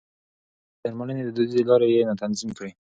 [0.77, 2.69] د درملنې دوديزې لارې يې تنظيم کړې.